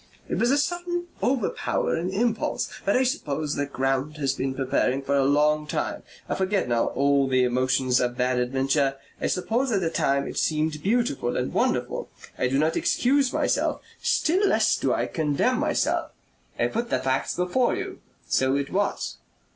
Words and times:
It 0.27 0.39
was 0.39 0.49
a 0.49 0.57
sudden 0.57 1.05
overpowering 1.21 2.11
impulse. 2.11 2.67
But 2.85 2.97
I 2.97 3.03
suppose 3.03 3.53
the 3.53 3.67
ground 3.67 4.17
had 4.17 4.31
been 4.35 4.55
preparing 4.55 5.03
for 5.03 5.15
a 5.15 5.25
long 5.25 5.67
time. 5.67 6.01
I 6.27 6.33
forget 6.33 6.67
now 6.67 6.87
all 6.87 7.27
the 7.27 7.43
emotions 7.43 7.99
of 8.01 8.17
that 8.17 8.39
adventure. 8.39 8.95
I 9.21 9.27
suppose 9.27 9.71
at 9.71 9.79
the 9.79 9.91
time 9.91 10.27
it 10.27 10.39
seemed 10.39 10.81
beautiful 10.81 11.37
and 11.37 11.53
wonderful.... 11.53 12.09
I 12.35 12.47
do 12.47 12.57
not 12.57 12.75
excuse 12.75 13.31
myself. 13.31 13.79
Still 14.01 14.47
less 14.47 14.75
do 14.75 14.91
I 14.91 15.05
condemn 15.05 15.59
myself. 15.59 16.09
I 16.57 16.65
put 16.65 16.89
the 16.89 16.97
facts 16.97 17.35
before 17.35 17.75
you. 17.75 17.99
So 18.27 18.55
it 18.55 18.71
was." 18.71 19.17